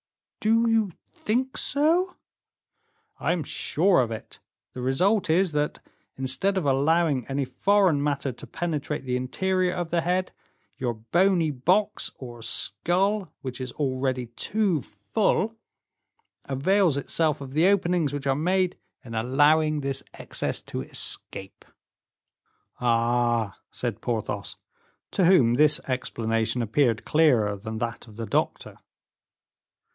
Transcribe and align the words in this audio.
"Do 0.39 0.67
you 0.67 0.93
think 1.11 1.55
so?" 1.57 2.15
"I 3.19 3.31
am 3.33 3.43
sure 3.43 4.01
of 4.01 4.09
it. 4.09 4.39
The 4.73 4.81
result 4.81 5.29
is, 5.29 5.51
that, 5.51 5.77
instead 6.17 6.57
of 6.57 6.65
allowing 6.65 7.27
any 7.27 7.45
foreign 7.45 8.01
matter 8.01 8.31
to 8.31 8.47
penetrate 8.47 9.03
the 9.05 9.15
interior 9.15 9.75
of 9.75 9.91
the 9.91 10.01
head, 10.01 10.31
your 10.79 10.95
bony 10.95 11.51
box 11.51 12.09
or 12.17 12.41
skull, 12.41 13.31
which 13.41 13.61
is 13.61 13.71
already 13.73 14.25
too 14.25 14.81
full, 15.13 15.55
avails 16.45 16.97
itself 16.97 17.39
of 17.39 17.53
the 17.53 17.67
openings 17.67 18.11
which 18.11 18.25
are 18.25 18.33
made 18.35 18.79
in 19.05 19.13
allowing 19.13 19.81
this 19.81 20.01
excess 20.15 20.59
to 20.61 20.81
escape." 20.81 21.63
"Ah!" 22.79 23.59
said 23.69 24.01
Porthos, 24.01 24.55
to 25.11 25.25
whom 25.25 25.53
this 25.53 25.79
explanation 25.87 26.63
appeared 26.63 27.05
clearer 27.05 27.55
than 27.55 27.77
that 27.77 28.07
of 28.07 28.15
the 28.15 28.25
doctor. 28.25 28.79